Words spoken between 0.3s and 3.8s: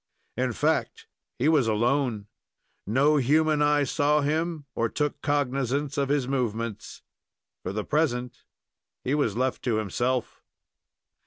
In fact, he was alone. No human